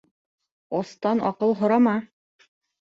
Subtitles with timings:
[0.79, 1.97] Астан аҡыл һорама.